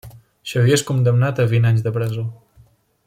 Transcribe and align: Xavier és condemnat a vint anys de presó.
Xavier 0.51 0.77
és 0.77 0.83
condemnat 0.87 1.43
a 1.43 1.47
vint 1.53 1.69
anys 1.73 1.85
de 1.89 1.93
presó. 1.99 2.25